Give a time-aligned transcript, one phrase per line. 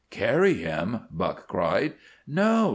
[0.09, 1.93] "Carry him?" Buck cried.
[2.25, 2.69] "No!